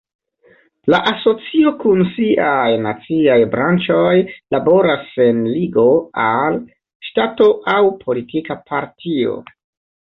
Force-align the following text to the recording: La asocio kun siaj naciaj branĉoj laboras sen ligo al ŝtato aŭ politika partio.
La 0.93 0.99
asocio 1.09 1.73
kun 1.83 2.01
siaj 2.13 2.69
naciaj 2.87 3.37
branĉoj 3.53 4.17
laboras 4.57 5.05
sen 5.19 5.45
ligo 5.53 5.87
al 6.27 6.61
ŝtato 7.11 7.51
aŭ 7.79 7.81
politika 8.05 8.63
partio. 8.75 9.41